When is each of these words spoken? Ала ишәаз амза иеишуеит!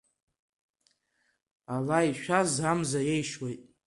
Ала 1.75 1.99
ишәаз 2.09 2.51
амза 2.71 3.01
иеишуеит! 3.05 3.61